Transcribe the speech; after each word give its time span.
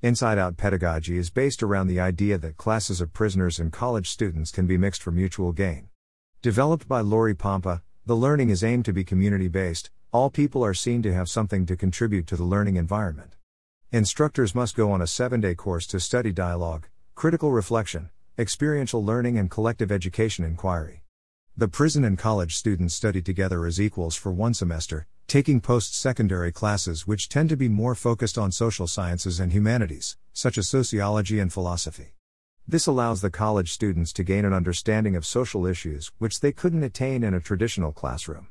Inside 0.00 0.38
Out 0.38 0.56
pedagogy 0.56 1.18
is 1.18 1.28
based 1.28 1.60
around 1.60 1.88
the 1.88 1.98
idea 1.98 2.38
that 2.38 2.56
classes 2.56 3.00
of 3.00 3.12
prisoners 3.12 3.58
and 3.58 3.72
college 3.72 4.08
students 4.08 4.52
can 4.52 4.64
be 4.64 4.78
mixed 4.78 5.02
for 5.02 5.10
mutual 5.10 5.50
gain. 5.50 5.88
Developed 6.40 6.86
by 6.86 7.00
Lori 7.00 7.34
Pompa, 7.34 7.82
the 8.06 8.14
learning 8.14 8.48
is 8.48 8.62
aimed 8.62 8.84
to 8.84 8.92
be 8.92 9.02
community 9.02 9.48
based, 9.48 9.90
all 10.12 10.30
people 10.30 10.64
are 10.64 10.72
seen 10.72 11.02
to 11.02 11.12
have 11.12 11.28
something 11.28 11.66
to 11.66 11.76
contribute 11.76 12.28
to 12.28 12.36
the 12.36 12.44
learning 12.44 12.76
environment. 12.76 13.34
Instructors 13.90 14.54
must 14.54 14.76
go 14.76 14.92
on 14.92 15.02
a 15.02 15.06
seven 15.08 15.40
day 15.40 15.56
course 15.56 15.84
to 15.88 15.98
study 15.98 16.30
dialogue, 16.30 16.86
critical 17.16 17.50
reflection, 17.50 18.10
experiential 18.38 19.04
learning, 19.04 19.36
and 19.36 19.50
collective 19.50 19.90
education 19.90 20.44
inquiry. 20.44 21.02
The 21.56 21.66
prison 21.66 22.04
and 22.04 22.16
college 22.16 22.54
students 22.54 22.94
study 22.94 23.20
together 23.20 23.66
as 23.66 23.80
equals 23.80 24.14
for 24.14 24.30
one 24.30 24.54
semester, 24.54 25.08
taking 25.28 25.60
post 25.60 25.94
secondary 25.94 26.50
classes 26.50 27.06
which 27.06 27.28
tend 27.28 27.50
to 27.50 27.56
be 27.56 27.68
more 27.68 27.94
focused 27.94 28.38
on 28.38 28.50
social 28.50 28.86
sciences 28.86 29.38
and 29.38 29.52
humanities, 29.52 30.16
such 30.32 30.56
as 30.56 30.66
sociology 30.66 31.38
and 31.38 31.52
philosophy. 31.52 32.14
This 32.66 32.86
allows 32.86 33.20
the 33.20 33.28
college 33.28 33.70
students 33.70 34.10
to 34.14 34.24
gain 34.24 34.46
an 34.46 34.54
understanding 34.54 35.14
of 35.14 35.26
social 35.26 35.66
issues 35.66 36.10
which 36.16 36.40
they 36.40 36.50
couldn't 36.50 36.82
attain 36.82 37.22
in 37.22 37.34
a 37.34 37.40
traditional 37.40 37.92
classroom. 37.92 38.48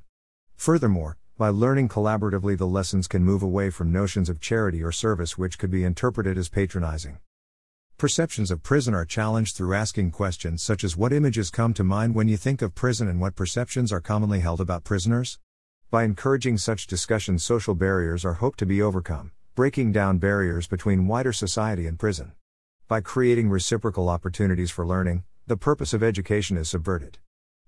Furthermore, 0.56 1.18
by 1.36 1.50
learning 1.50 1.90
collaboratively, 1.90 2.56
the 2.56 2.68
lessons 2.68 3.08
can 3.08 3.24
move 3.24 3.42
away 3.42 3.72
from 3.72 3.92
notions 3.92 4.30
of 4.30 4.40
charity 4.40 4.84
or 4.84 4.92
service 4.92 5.36
which 5.36 5.58
could 5.58 5.72
be 5.72 5.84
interpreted 5.84 6.38
as 6.38 6.48
patronizing. 6.48 7.18
Perceptions 7.98 8.52
of 8.52 8.62
prison 8.62 8.94
are 8.94 9.04
challenged 9.04 9.56
through 9.56 9.74
asking 9.74 10.12
questions 10.12 10.62
such 10.62 10.84
as 10.84 10.96
what 10.96 11.12
images 11.12 11.50
come 11.50 11.74
to 11.74 11.84
mind 11.84 12.14
when 12.14 12.28
you 12.28 12.38
think 12.38 12.62
of 12.62 12.76
prison 12.76 13.08
and 13.08 13.20
what 13.20 13.36
perceptions 13.36 13.92
are 13.92 14.00
commonly 14.00 14.42
held 14.42 14.62
about 14.62 14.84
prisoners? 14.84 15.40
By 15.90 16.04
encouraging 16.04 16.58
such 16.58 16.86
discussions, 16.86 17.46
social 17.46 17.74
barriers 17.74 18.26
are 18.26 18.34
hoped 18.34 18.60
to 18.60 18.66
be 18.66 18.82
overcome, 18.82 19.32
breaking 19.56 19.94
down 19.94 20.18
barriers 20.18 20.68
between 20.68 21.08
wider 21.08 21.32
society 21.32 21.88
and 21.88 21.98
prison. 21.98 22.34
By 22.90 23.00
creating 23.00 23.50
reciprocal 23.50 24.10
opportunities 24.10 24.70
for 24.70 24.86
learning, 24.86 25.24
the 25.46 25.56
purpose 25.56 25.94
of 25.94 26.04
education 26.04 26.58
is 26.58 26.68
subverted. 26.68 27.20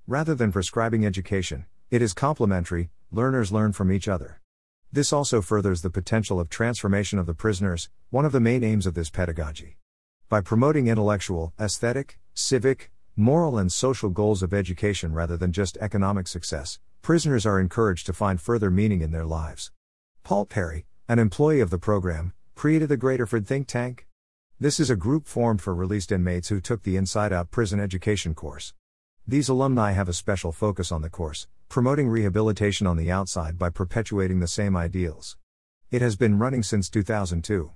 Rather 0.06 0.36
than 0.36 0.52
prescribing 0.52 1.06
education, 1.06 1.66
it 1.92 2.02
is 2.02 2.14
complementary, 2.14 2.90
learners 3.10 3.54
learn 3.54 3.72
from 3.72 3.90
each 3.90 4.10
other. 4.10 4.42
This 4.92 5.14
also 5.14 5.42
furthers 5.42 5.82
the 5.82 5.90
potential 5.90 6.42
of 6.42 6.50
transformation 6.50 7.20
of 7.20 7.26
the 7.26 7.34
prisoners, 7.34 7.90
one 8.10 8.26
of 8.26 8.34
the 8.34 8.42
main 8.42 8.66
aims 8.66 8.86
of 8.86 8.96
this 8.96 9.10
pedagogy. 9.10 9.78
By 10.28 10.42
promoting 10.42 10.88
intellectual, 10.88 11.54
aesthetic, 11.58 12.20
civic, 12.34 12.92
moral, 13.16 13.58
and 13.58 13.72
social 13.72 14.10
goals 14.10 14.44
of 14.44 14.54
education 14.54 15.14
rather 15.14 15.38
than 15.38 15.54
just 15.54 15.78
economic 15.78 16.28
success, 16.28 16.80
prisoners 17.02 17.46
are 17.46 17.60
encouraged 17.60 18.06
to 18.06 18.14
find 18.14 18.40
further 18.40 18.70
meaning 18.70 19.02
in 19.02 19.12
their 19.12 19.26
lives. 19.26 19.72
Paul 20.24 20.46
Perry, 20.46 20.86
an 21.08 21.20
employee 21.20 21.62
of 21.62 21.70
the 21.70 21.78
program, 21.80 22.34
created 22.56 22.90
the 22.90 22.98
Graterford 22.98 23.48
think 23.48 23.68
tank. 23.68 24.08
This 24.60 24.80
is 24.80 24.90
a 24.90 24.96
group 24.96 25.26
formed 25.26 25.62
for 25.62 25.74
released 25.74 26.12
inmates 26.12 26.50
who 26.50 26.60
took 26.60 26.84
the 26.84 26.98
Inside 26.98 27.32
Out 27.32 27.52
prison 27.52 27.80
education 27.80 28.36
course. 28.36 28.74
These 29.26 29.50
alumni 29.50 29.92
have 29.92 30.10
a 30.10 30.14
special 30.14 30.52
focus 30.52 30.92
on 30.92 31.02
the 31.02 31.10
course, 31.10 31.48
promoting 31.70 32.10
rehabilitation 32.10 32.86
on 32.86 32.98
the 32.98 33.12
outside 33.12 33.58
by 33.58 33.70
perpetuating 33.70 34.40
the 34.40 34.48
same 34.48 34.76
ideals. 34.76 35.38
It 35.92 36.02
has 36.02 36.16
been 36.16 36.38
running 36.38 36.64
since 36.64 36.90
2002. 36.90 37.72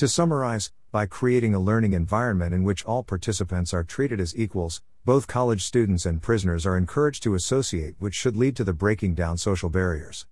To 0.00 0.08
summarize, 0.08 0.72
by 0.92 1.04
creating 1.04 1.54
a 1.54 1.60
learning 1.60 1.92
environment 1.92 2.54
in 2.54 2.64
which 2.64 2.86
all 2.86 3.02
participants 3.02 3.74
are 3.74 3.84
treated 3.84 4.18
as 4.18 4.34
equals, 4.34 4.80
both 5.04 5.26
college 5.26 5.62
students 5.62 6.06
and 6.06 6.22
prisoners 6.22 6.64
are 6.64 6.78
encouraged 6.78 7.22
to 7.24 7.34
associate, 7.34 7.96
which 7.98 8.14
should 8.14 8.34
lead 8.34 8.56
to 8.56 8.64
the 8.64 8.72
breaking 8.72 9.14
down 9.14 9.36
social 9.36 9.68
barriers. 9.68 10.24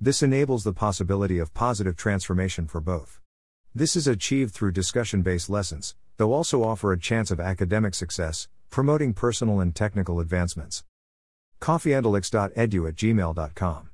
This 0.00 0.22
enables 0.22 0.64
the 0.64 0.72
possibility 0.72 1.38
of 1.38 1.52
positive 1.52 1.96
transformation 1.96 2.66
for 2.66 2.80
both. 2.80 3.20
This 3.74 3.94
is 3.94 4.06
achieved 4.06 4.54
through 4.54 4.72
discussion 4.72 5.20
based 5.20 5.50
lessons, 5.50 5.94
though 6.16 6.32
also 6.32 6.62
offer 6.62 6.90
a 6.90 6.98
chance 6.98 7.30
of 7.30 7.40
academic 7.40 7.94
success, 7.94 8.48
promoting 8.70 9.12
personal 9.12 9.60
and 9.60 9.76
technical 9.76 10.18
advancements. 10.18 10.82
coffeeandalex.edu 11.60 12.88
at 12.88 12.96
gmail.com. 12.96 13.90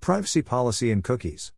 Privacy 0.00 0.42
policy 0.42 0.90
and 0.90 1.04
cookies. 1.04 1.48